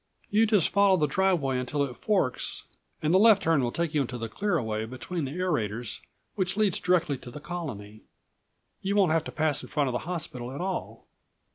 "You 0.31 0.47
just 0.47 0.69
follow 0.69 0.97
the 0.97 1.05
driveway 1.05 1.59
until 1.59 1.83
it 1.83 1.95
forks 1.95 2.63
and 3.03 3.13
the 3.13 3.19
left 3.19 3.43
turn 3.43 3.61
will 3.61 3.71
take 3.71 3.93
you 3.93 4.01
into 4.01 4.17
the 4.17 4.27
clear 4.27 4.57
away 4.57 4.85
between 4.85 5.25
the 5.25 5.37
aerators 5.37 5.99
which 6.33 6.57
leads 6.57 6.79
directly 6.79 7.19
to 7.19 7.29
the 7.29 7.39
Colony. 7.39 8.01
You 8.81 8.95
won't 8.95 9.11
have 9.11 9.25
to 9.25 9.31
pass 9.31 9.61
in 9.61 9.69
front 9.69 9.89
of 9.89 9.93
the 9.93 9.99
hospital 10.09 10.51
at 10.53 10.59
all. 10.59 11.05